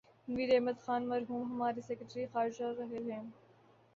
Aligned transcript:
تنویر 0.21 0.49
احمد 0.53 0.77
خان 0.79 1.01
مرحوم 1.09 1.43
ہمارے 1.51 1.81
سیکرٹری 1.87 2.25
خارجہ 2.33 2.71
رہے 2.79 3.01
ہیں۔ 3.11 3.21